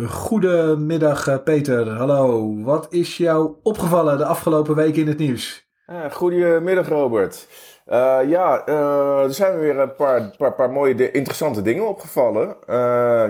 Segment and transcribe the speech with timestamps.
[0.00, 2.54] Goedemiddag eh, Peter, hallo.
[2.62, 5.68] Wat is jou opgevallen de afgelopen weken in het nieuws?
[5.86, 7.48] Uh, goedemiddag Robert.
[7.88, 12.56] Uh, ja, er zijn weer een paar, paar, mooie, interessante dingen opgevallen.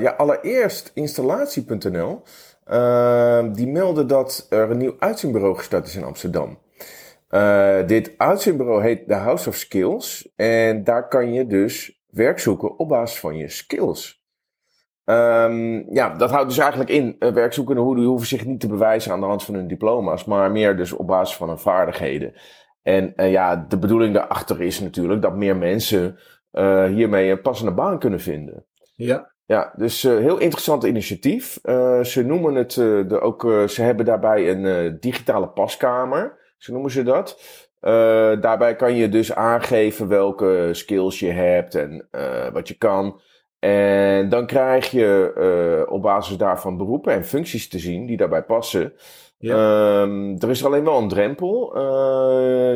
[0.01, 2.23] ja, allereerst installatie.nl.
[3.53, 6.59] die meldde dat er een nieuw uitzendbureau gestart is in Amsterdam.
[7.87, 10.33] dit uitzendbureau heet The House of Skills.
[10.37, 14.22] En daar kan je dus werk zoeken op basis van je skills.
[15.05, 19.21] Um, ja, dat houdt dus eigenlijk in, uh, werkzoekenden hoeven zich niet te bewijzen aan
[19.21, 22.35] de hand van hun diploma's, maar meer dus op basis van hun vaardigheden.
[22.83, 26.19] En uh, ja, de bedoeling daarachter is natuurlijk dat meer mensen
[26.53, 28.67] uh, hiermee een passende baan kunnen vinden.
[28.95, 29.31] Ja.
[29.45, 31.59] Ja, dus heel interessant initiatief.
[32.03, 37.41] ze noemen het de, ook, ze hebben daarbij een digitale paskamer, zo noemen ze dat.
[38.41, 42.09] daarbij kan je dus aangeven welke skills je hebt en
[42.53, 43.21] wat je kan.
[43.63, 45.33] En dan krijg je
[45.87, 48.93] uh, op basis daarvan beroepen en functies te zien die daarbij passen.
[49.39, 50.01] Ja.
[50.03, 51.77] Um, er is alleen wel een drempel.
[51.77, 51.83] Uh,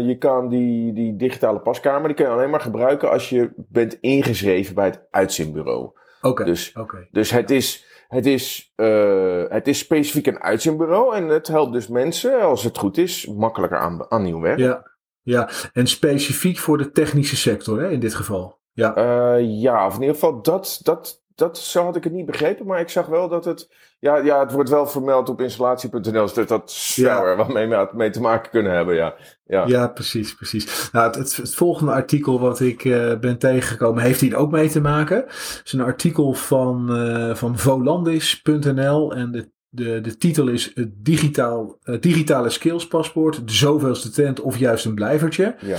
[0.06, 3.98] je kan die, die digitale paskamer, die kun je alleen maar gebruiken als je bent
[4.01, 5.83] ingeschreven bij het uitzendbureau.
[5.83, 6.28] Oké.
[6.28, 6.47] Okay.
[6.47, 7.09] Dus, okay.
[7.11, 11.89] dus het is, het is, uh, het is specifiek een uitzendbureau en het helpt dus
[11.89, 14.59] mensen, als het goed is, makkelijker aan, aan nieuw werk.
[14.59, 14.91] Ja.
[15.23, 18.56] ja, en specifiek voor de technische sector hè, in dit geval.
[18.77, 18.96] Ja.
[18.96, 22.66] Uh, ja, of in ieder geval dat, dat, dat, zo had ik het niet begrepen.
[22.66, 26.32] Maar ik zag wel dat het, ja, ja het wordt wel vermeld op installatie.nl.
[26.32, 29.15] Dus dat zou er wat mee, mee te maken kunnen hebben, ja.
[29.47, 30.91] Ja, ja precies, precies.
[30.92, 34.81] Nou, het, het, volgende artikel wat ik uh, ben tegengekomen heeft hier ook mee te
[34.81, 35.16] maken.
[35.16, 40.88] Het is een artikel van, uh, van volandis.nl en de de, de titel is het
[41.03, 45.54] digitaal, uh, digitale skillspaspoort, de zoveelste trend of juist een blijvertje.
[45.60, 45.78] Ja.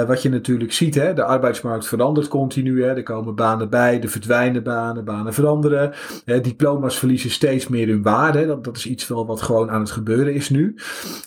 [0.00, 2.82] Uh, wat je natuurlijk ziet, hè, de arbeidsmarkt verandert continu.
[2.82, 5.92] Hè, er komen banen bij, er verdwijnen banen, banen veranderen.
[6.24, 8.46] Hè, diploma's verliezen steeds meer hun waarde.
[8.46, 10.74] Dat, dat is iets wel wat gewoon aan het gebeuren is nu.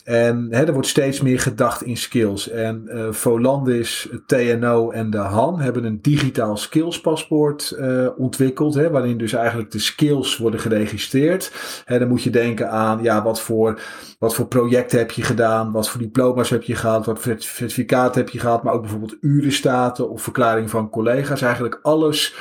[0.03, 2.49] En hè, er wordt steeds meer gedacht in skills.
[2.49, 7.77] En Volandis, TNO en de Han hebben een digitaal skillspaspoort
[8.17, 8.73] ontwikkeld.
[8.73, 11.51] Hè, waarin dus eigenlijk de skills worden geregistreerd.
[11.85, 13.81] Hè, dan moet je denken aan ja, wat, voor,
[14.19, 18.21] wat voor projecten heb je gedaan, wat voor diploma's heb je gehad, wat voor certificaten
[18.21, 21.41] heb je gehad, maar ook bijvoorbeeld urenstaten of verklaring van collega's.
[21.41, 22.35] Eigenlijk alles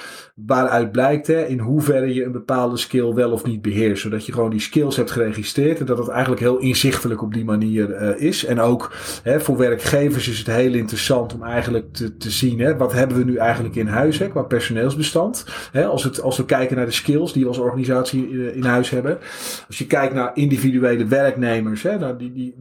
[0.46, 4.02] waaruit blijkt hè, in hoeverre je een bepaalde skill wel of niet beheerst.
[4.02, 7.44] Zodat je gewoon die skills hebt geregistreerd en dat het eigenlijk heel inzichtelijk op die
[7.44, 8.44] manier uh, is.
[8.44, 12.76] En ook hè, voor werkgevers is het heel interessant om eigenlijk te, te zien hè,
[12.76, 15.46] wat hebben we nu eigenlijk in huis hè, qua personeelsbestand.
[15.72, 18.64] Hè, als, het, als we kijken naar de skills die we als organisatie uh, in
[18.64, 19.18] huis hebben.
[19.66, 22.54] Als je kijkt naar individuele werknemers, hè, nou, die, die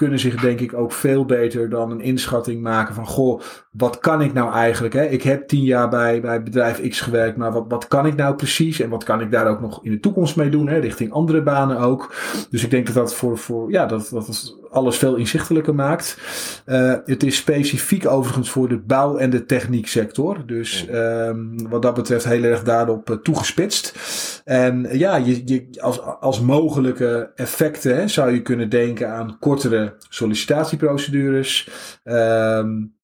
[0.00, 3.40] kunnen zich denk ik ook veel beter dan een inschatting maken van goh,
[3.70, 4.94] wat kan ik nou eigenlijk?
[4.94, 5.04] Hè?
[5.04, 8.34] Ik heb tien jaar bij, bij bedrijf X gewerkt, maar wat, wat kan ik nou
[8.34, 8.80] precies?
[8.80, 10.78] En wat kan ik daar ook nog in de toekomst mee doen, hè?
[10.78, 12.14] richting andere banen ook.
[12.50, 16.18] Dus ik denk dat dat voor, voor ja, dat, dat alles veel inzichtelijker maakt.
[16.66, 20.46] Uh, het is specifiek overigens voor de bouw- en de technieksector.
[20.46, 23.98] Dus um, wat dat betreft heel erg daarop uh, toegespitst.
[24.44, 29.94] En ja, je, je, als, als mogelijke effecten hè, zou je kunnen denken aan kortere
[30.08, 31.68] sollicitatieprocedures.
[32.04, 32.98] Um,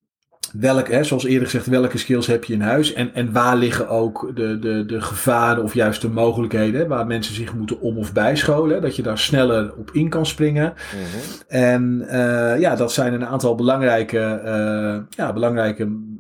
[0.61, 2.93] welk, hè, zoals eerder gezegd, welke skills heb je in huis?
[2.93, 7.35] En, en waar liggen ook de, de, de gevaren of juist de mogelijkheden waar mensen
[7.35, 8.83] zich moeten om- of bijscholen?
[8.83, 10.75] Dat je daar sneller op in kan springen.
[10.75, 11.21] Mm -hmm.
[11.49, 16.15] En uh, ja, dat zijn een aantal belangrijke, uh, ja, belangrijke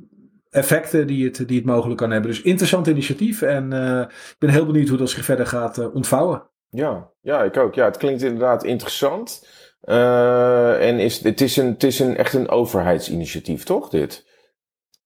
[0.50, 2.30] effecten die het, die het mogelijk kan hebben.
[2.30, 6.42] Dus interessant initiatief en uh, ik ben heel benieuwd hoe dat zich verder gaat ontvouwen.
[6.68, 7.74] Ja, ja, ik ook.
[7.74, 9.48] Ja, het klinkt inderdaad interessant.
[9.86, 14.24] Uh, en is, het, is een, het is een, echt een overheidsinitiatief, toch, dit?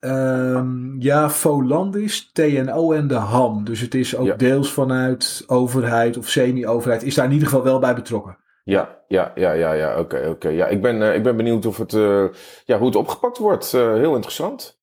[0.01, 3.65] Um, ja, Volandis, TNO en de HAM.
[3.65, 4.37] Dus het is ook ja.
[4.37, 7.03] deels vanuit overheid of semi-overheid.
[7.03, 8.39] Is daar in ieder geval wel bij betrokken.
[8.65, 9.91] Ja, ja, ja, ja, ja.
[9.91, 10.31] Oké, okay, oké.
[10.31, 10.55] Okay.
[10.55, 12.25] Ja, ik ben, uh, ik ben benieuwd of het, uh,
[12.65, 13.73] ja, hoe het opgepakt wordt.
[13.73, 14.79] Uh, heel interessant.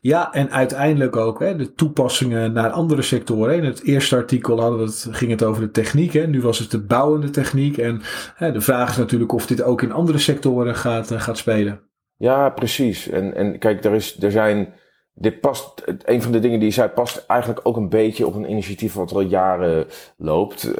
[0.00, 3.56] Ja, en uiteindelijk ook hè, de toepassingen naar andere sectoren.
[3.56, 6.12] In het eerste artikel hadden we het, ging het over de techniek.
[6.12, 6.26] Hè.
[6.26, 7.78] Nu was het de bouwende techniek.
[7.78, 8.00] En
[8.34, 11.80] hè, de vraag is natuurlijk of dit ook in andere sectoren gaat, gaat spelen.
[12.16, 13.08] Ja, precies.
[13.08, 14.74] En, en kijk, er, is, er zijn
[15.14, 18.34] dit past, een van de dingen die je zei, past eigenlijk ook een beetje op
[18.34, 19.86] een initiatief wat al jaren
[20.16, 20.64] loopt.
[20.64, 20.74] Uh,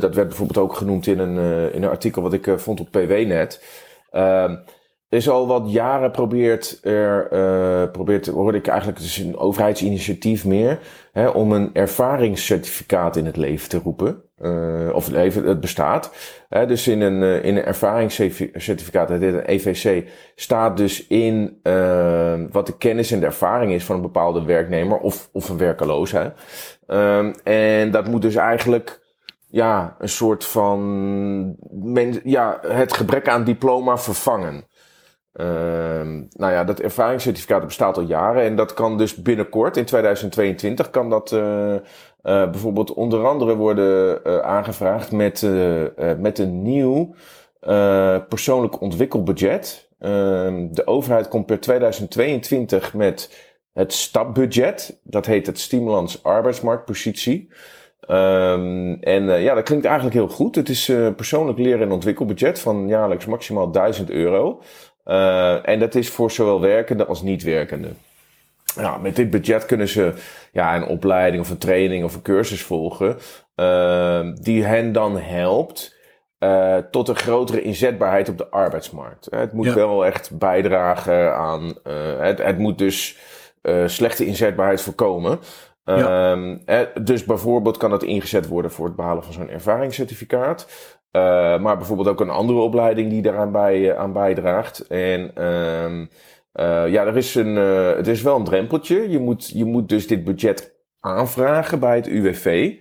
[0.00, 2.80] dat werd bijvoorbeeld ook genoemd in een, uh, in een artikel wat ik uh, vond
[2.80, 3.64] op PWNet.
[4.10, 4.60] Ehm, er
[5.12, 7.28] is al wat jaren probeert er,
[7.90, 10.78] probeert, hoorde ik eigenlijk, het is een overheidsinitiatief meer,
[11.12, 14.22] hè, om een ervaringscertificaat in het leven te roepen.
[14.42, 16.12] Uh, of het, leven, het bestaat.
[16.48, 21.60] Hè, dus in een, uh, in een ervaringscertificaat, dit een EVC, staat dus in
[22.50, 26.34] wat de kennis en de ervaring is van een bepaalde werknemer of, of een werkeloosheid.
[26.86, 29.00] Um, en dat moet dus eigenlijk
[29.48, 31.56] ja, een soort van
[32.24, 34.64] ja, het gebrek aan diploma vervangen.
[35.32, 40.90] Ehm, nou ja, dat ervaringscertificaat bestaat al jaren en dat kan dus binnenkort, in 2022,
[40.90, 41.40] kan dat uh,
[41.72, 41.80] uh,
[42.22, 45.46] bijvoorbeeld onder andere worden uh, aangevraagd met,
[46.18, 47.14] met een nieuw
[48.28, 49.88] persoonlijk ontwikkelbudget.
[49.98, 55.00] Ehm, de overheid komt per 2022 met het stapbudget.
[55.02, 57.48] Dat heet het Stimulans Arbeidsmarktpositie.
[58.08, 60.54] Um, en ja, dat klinkt eigenlijk heel goed.
[60.54, 64.62] Het is persoonlijk leren- en ontwikkelbudget van jaarlijks maximaal 1000 euro.
[65.04, 67.88] Uh, en dat is voor zowel werkende als niet-werkende.
[68.76, 70.12] Nou, met dit budget kunnen ze
[70.52, 73.18] ja, een opleiding of een training of een cursus volgen.
[73.56, 75.96] Uh, die hen dan helpt
[76.38, 79.26] uh, tot een grotere inzetbaarheid op de arbeidsmarkt.
[79.30, 79.74] Het moet ja.
[79.74, 81.74] wel echt bijdragen aan.
[82.18, 83.18] het, het moet dus
[83.86, 85.38] slechte inzetbaarheid voorkomen.
[85.84, 86.36] Ja.
[86.36, 90.66] Uh, dus bijvoorbeeld kan het ingezet worden voor het behalen van zo'n ervaringscertificaat.
[91.16, 94.86] Uh, maar bijvoorbeeld ook een andere opleiding die daaraan bij, uh, aan bijdraagt.
[94.86, 97.56] En uh, ja, er is een,
[97.96, 99.10] het is wel een drempeltje.
[99.10, 102.74] Je moet, je moet dus dit budget aanvragen bij het UWV.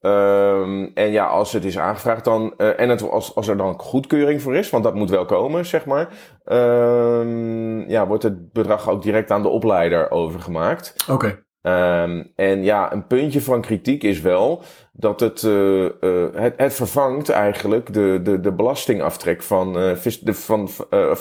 [0.00, 4.42] Um, en ja, als het is aangevraagd dan, en het, als, als er dan goedkeuring
[4.42, 6.08] voor is, want dat moet wel komen, zeg maar,
[6.44, 10.94] um, ja, wordt het bedrag ook direct aan de opleider overgemaakt.
[11.10, 11.44] Oké.
[11.66, 16.26] Um, en ja, een puntje van kritiek is wel dat het, uh, uh,
[16.56, 20.68] het, vervangt eigenlijk de, de, de belastingaftrek van, uh, de, van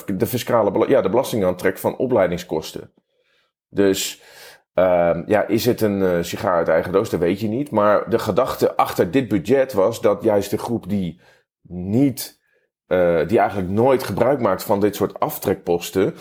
[0.05, 2.91] de fiscale ja, de belastingaftrek van opleidingskosten.
[3.69, 4.21] Dus
[4.73, 7.09] um, ja, is het een sigaar uit eigen doos?
[7.09, 7.71] Dat weet je niet.
[7.71, 11.21] Maar de gedachte achter dit budget was dat juist de groep die
[11.67, 12.41] niet,
[13.27, 16.15] die eigenlijk nooit gebruik maakt van dit soort aftrekposten,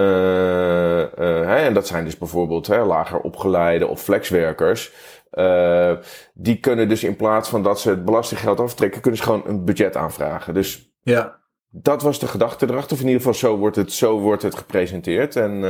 [0.00, 4.92] hè, en dat zijn dus bijvoorbeeld hè, lager opgeleide of flexwerkers.
[5.32, 5.92] Uh,
[6.34, 9.64] die kunnen dus in plaats van dat ze het belastinggeld aftrekken, kunnen ze gewoon een
[9.64, 10.54] budget aanvragen.
[10.54, 11.38] Dus ja.
[11.68, 12.92] dat was de gedachte erachter.
[12.92, 15.36] Of in ieder geval zo wordt het, zo wordt het gepresenteerd.
[15.36, 15.62] En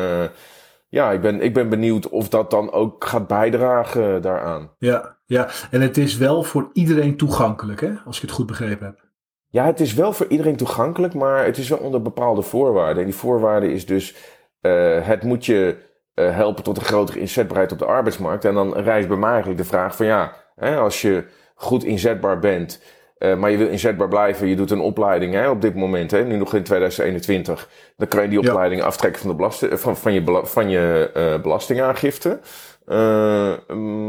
[0.88, 4.70] ja, ik ben, ik ben benieuwd of dat dan ook gaat bijdragen daaraan.
[4.78, 7.93] Ja, ja, en het is wel voor iedereen toegankelijk, hè?
[8.05, 9.06] als ik het goed begrepen heb.
[9.49, 12.99] Ja, het is wel voor iedereen toegankelijk, maar het is wel onder bepaalde voorwaarden.
[12.99, 14.15] En die voorwaarde is dus,
[14.63, 15.77] uh, het moet je
[16.15, 18.45] uh, helpen tot een grotere inzetbaarheid op de arbeidsmarkt.
[18.45, 22.39] En dan rijst bij mij eigenlijk de vraag van ja, hè, als je goed inzetbaar
[22.39, 22.83] bent,
[23.19, 26.25] uh, maar je wil inzetbaar blijven, je doet een opleiding hè, op dit moment, hè,
[26.25, 28.87] nu nog in 2021, dan kan je die opleiding ja.
[28.87, 32.41] aftrekken van, de belasting, van, van je, van je belastingaangifte.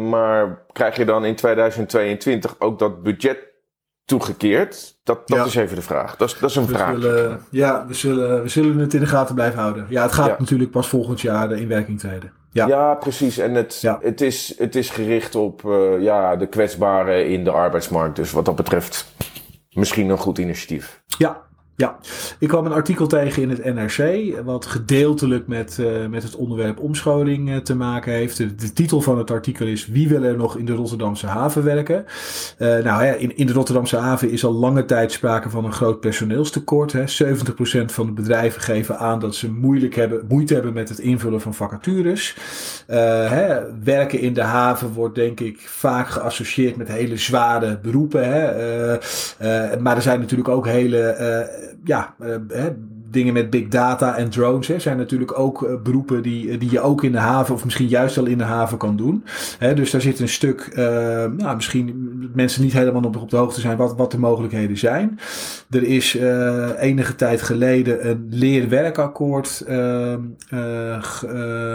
[0.09, 3.55] maar krijg je dan in 2022 ook dat budget
[4.07, 4.97] toegekeerd?
[5.03, 5.45] Dat, dat ja.
[5.45, 6.15] is even de vraag.
[6.15, 7.01] Dat is, dat is een we vraag.
[7.01, 9.85] Zullen, ja, we zullen, we zullen het in de gaten blijven houden.
[9.89, 10.35] Ja, het gaat ja.
[10.39, 12.31] natuurlijk pas volgend jaar in werking treden.
[12.51, 13.37] Ja, ja precies.
[13.37, 18.15] En het, het, is, het is gericht op uh, ja, de kwetsbaren in de arbeidsmarkt.
[18.15, 19.13] Dus wat dat betreft
[19.71, 21.01] misschien een goed initiatief.
[21.17, 21.46] Ja,
[21.77, 21.97] ja,
[22.39, 26.79] ik kwam een artikel tegen in het NRC, wat gedeeltelijk met, uh, met het onderwerp
[26.79, 28.37] omscholing uh, te maken heeft.
[28.37, 32.05] De, titel van het artikel is Wie wil er nog in de Rotterdamse haven werken?
[32.57, 35.73] Uh, nou ja, in, in de Rotterdamse haven is al lange tijd sprake van een
[35.73, 36.91] groot personeelstekort.
[36.91, 37.03] Hè.
[37.03, 37.05] 70%
[37.85, 41.53] van de bedrijven geven aan dat ze moeilijk hebben, moeite hebben met het invullen van
[41.53, 42.35] vacatures.
[42.87, 48.31] Hè, werken in de haven wordt denk ik vaak geassocieerd met hele zware beroepen.
[48.33, 49.79] Hè.
[49.79, 52.65] maar er zijn natuurlijk ook hele ja, uh,
[53.09, 56.79] dingen met big data en drones hè, zijn natuurlijk ook uh, beroepen die, die je
[56.79, 59.23] ook in de haven of misschien juist al in de haven kan doen.
[59.59, 60.71] Hè, dus daar zit een stuk,
[61.37, 65.19] nou, misschien mensen niet helemaal op, op de hoogte zijn wat, wat de mogelijkheden zijn.
[65.69, 66.17] Er is
[66.77, 69.63] enige tijd geleden een leerwerkakkoord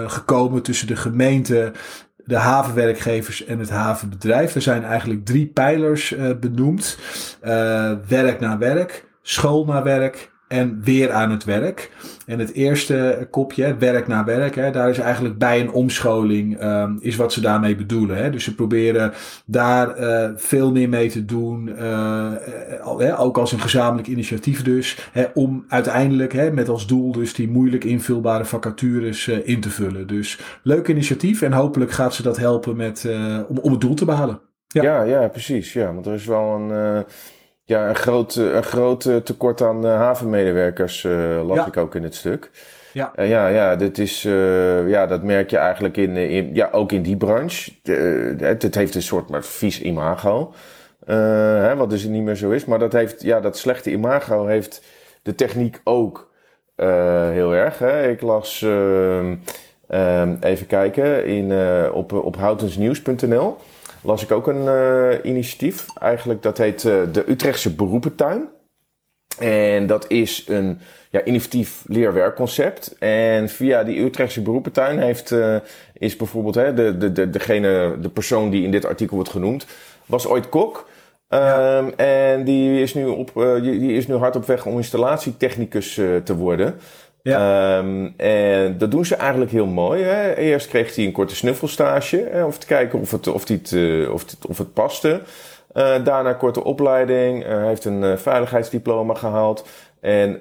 [0.06, 1.72] gekomen tussen de gemeente
[2.24, 4.54] de havenwerkgevers en het havenbedrijf.
[4.54, 6.98] Er zijn eigenlijk drie pijlers benoemd.
[8.08, 11.90] Werk naar werk, school naar werk en weer aan het werk.
[12.26, 16.98] En het eerste kopje, werk naar werk, hè, daar is eigenlijk bij een omscholing, um,
[17.00, 18.16] is wat ze daarmee bedoelen.
[18.16, 18.30] Hè.
[18.30, 19.12] Dus ze proberen
[19.46, 25.24] daar uh, veel meer mee te doen, uh, ook als een gezamenlijk initiatief dus, hè,
[25.34, 30.06] om uiteindelijk hè, met als doel dus die moeilijk invulbare vacatures uh, in te vullen.
[30.06, 33.08] Dus leuk initiatief en hopelijk gaat ze dat helpen met,
[33.48, 34.40] om, om het doel te behalen.
[34.68, 34.82] Ja.
[34.82, 35.72] ja, ja, precies.
[35.72, 37.04] Ja, want er is wel een
[37.72, 42.50] ja, een groot, een groot tekort aan havenmedewerkers, uh, las ik ook in het stuk.
[42.92, 46.68] Ja, uh, ja, ja, dit is, uh, ja, dat merk je eigenlijk in, in, ja,
[46.72, 47.72] ook in die branche.
[48.36, 50.54] het, het, heeft een soort maar vies imago,
[51.04, 52.64] hè, wat dus niet meer zo is.
[52.64, 54.82] Maar dat, heeft, ja, dat slechte imago heeft
[55.22, 56.30] de techniek ook
[57.32, 57.78] heel erg.
[57.78, 58.08] Hè.
[58.08, 59.36] Ik las, ehm,
[59.88, 61.52] ehm, even kijken, in,
[61.92, 63.56] op, op houtensnieuws.nl
[64.02, 65.86] las ik ook een uh, initiatief.
[65.98, 68.48] Eigenlijk dat heet uh, de Utrechtse Beroepentuin.
[69.38, 70.78] En dat is een
[71.10, 72.96] ja, innovatief leerwerkconcept.
[72.98, 75.56] En via die Utrechtse Beroepentuin heeft, uh,
[75.92, 79.66] is bijvoorbeeld hè, de, de, de, degene, de persoon die in dit artikel wordt genoemd,
[80.06, 80.88] was ooit kok.
[81.28, 81.78] Ja.
[81.78, 83.30] Um, en die is, nu op,
[83.62, 85.94] die is nu hard op weg om installatietechnicus
[86.24, 86.74] te worden.
[87.22, 87.78] Ja.
[87.78, 90.02] Um, en dat doen ze eigenlijk heel mooi.
[90.02, 90.34] Hè.
[90.34, 94.12] Eerst kreeg hij een korte snuffelstage, hè, om te kijken of het, of het, uh,
[94.12, 95.20] of het, of het paste.
[95.74, 97.44] Uh, daarna korte opleiding.
[97.44, 99.66] Hij heeft een uh, veiligheidsdiploma gehaald.
[100.00, 100.40] En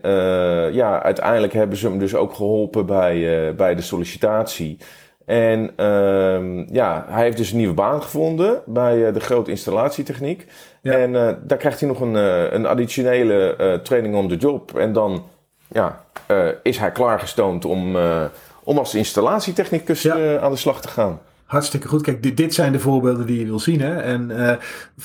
[0.74, 4.78] ja, uiteindelijk hebben ze hem dus ook geholpen bij, bij de sollicitatie.
[5.26, 10.46] En uh, ja, hij heeft dus een nieuwe baan gevonden bij de grote installatietechniek.
[10.82, 10.94] Ja.
[10.94, 11.12] En
[11.44, 12.14] daar krijgt hij nog een,
[12.56, 14.78] een additionele training on the job.
[14.78, 15.24] En dan
[15.72, 16.01] ja,
[16.32, 18.24] uh, is hij klaargestoomd om, uh,
[18.63, 20.18] om als installatietechnicus ja.
[20.18, 21.20] uh, aan de slag te gaan.
[21.46, 22.01] Hartstikke goed.
[22.01, 23.82] Kijk, dit, dit, zijn de voorbeelden die je wil zien.
[23.82, 23.96] Hè?
[23.96, 24.32] En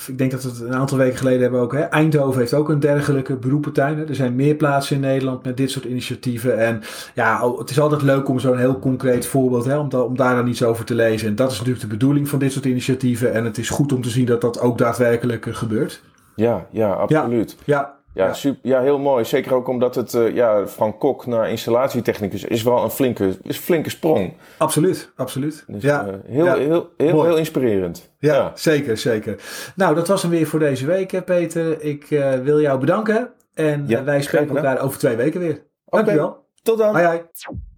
[0.07, 1.73] ik denk dat we het een aantal weken geleden hebben ook.
[1.73, 1.81] Hè?
[1.81, 3.97] Eindhoven heeft ook een dergelijke beroepentuin.
[3.97, 4.05] Hè?
[4.05, 6.57] Er zijn meer plaatsen in Nederland met dit soort initiatieven.
[6.59, 6.81] En
[7.15, 9.77] ja, het is altijd leuk om zo'n heel concreet voorbeeld, hè?
[9.77, 11.27] Om, da om daar dan iets over te lezen.
[11.27, 13.33] En dat is natuurlijk de bedoeling van dit soort initiatieven.
[13.33, 16.01] En het is goed om te zien dat dat ook daadwerkelijk gebeurt.
[16.35, 17.55] Ja, ja, absoluut.
[17.65, 17.96] Ja, ja.
[18.17, 19.25] Ja, Super, ja, heel mooi.
[19.25, 23.55] Zeker ook omdat het uh, ja, van kok naar installatietechnicus is wel een flinke, is
[23.57, 24.33] een flinke sprong.
[24.57, 25.63] Absoluut, absoluut.
[25.67, 26.07] Dus, ja.
[26.07, 26.55] Uh, heel, ja.
[26.55, 28.11] heel, heel, heel, inspirerend.
[28.19, 29.35] Ja, ja, zeker, zeker.
[29.75, 31.81] Nou, dat was hem weer voor deze week, Peter.
[31.81, 33.31] Ik uh, wil jou bedanken.
[33.53, 35.65] En wij spreken elkaar over twee weken weer.
[35.85, 36.03] Okay.
[36.03, 36.45] Dankjewel.
[36.63, 36.93] Tot dan.
[36.93, 37.21] Hoi, hoi.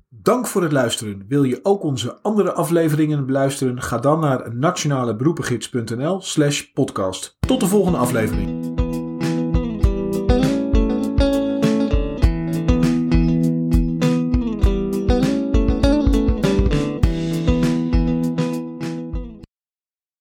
[0.09, 1.25] Dank voor het luisteren.
[1.27, 3.81] Wil je ook onze andere afleveringen beluisteren?
[3.81, 7.37] Ga dan naar nationaleberoepengids.nl slash podcast.
[7.39, 8.58] Tot de volgende aflevering.